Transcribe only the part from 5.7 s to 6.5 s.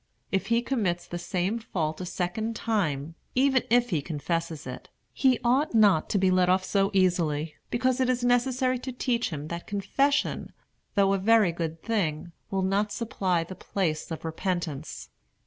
not to be let